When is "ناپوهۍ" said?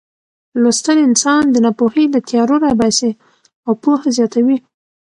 1.65-2.05